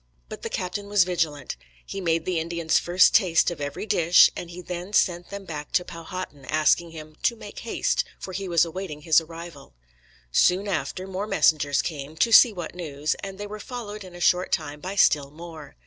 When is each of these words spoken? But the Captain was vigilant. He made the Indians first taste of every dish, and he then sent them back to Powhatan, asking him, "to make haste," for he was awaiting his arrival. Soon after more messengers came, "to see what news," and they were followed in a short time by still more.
But 0.29 0.41
the 0.41 0.49
Captain 0.49 0.87
was 0.89 1.03
vigilant. 1.03 1.55
He 1.85 2.01
made 2.01 2.25
the 2.25 2.39
Indians 2.39 2.79
first 2.79 3.13
taste 3.13 3.51
of 3.51 3.61
every 3.61 3.85
dish, 3.85 4.31
and 4.35 4.49
he 4.49 4.59
then 4.59 4.93
sent 4.93 5.29
them 5.29 5.45
back 5.45 5.71
to 5.73 5.85
Powhatan, 5.85 6.43
asking 6.45 6.89
him, 6.89 7.17
"to 7.21 7.35
make 7.35 7.59
haste," 7.59 8.03
for 8.19 8.33
he 8.33 8.47
was 8.49 8.65
awaiting 8.65 9.01
his 9.03 9.21
arrival. 9.21 9.75
Soon 10.31 10.67
after 10.67 11.05
more 11.05 11.27
messengers 11.27 11.83
came, 11.83 12.15
"to 12.17 12.31
see 12.31 12.51
what 12.51 12.73
news," 12.73 13.13
and 13.19 13.37
they 13.37 13.45
were 13.45 13.59
followed 13.59 14.03
in 14.03 14.15
a 14.15 14.19
short 14.19 14.51
time 14.51 14.79
by 14.79 14.95
still 14.95 15.29
more. 15.29 15.75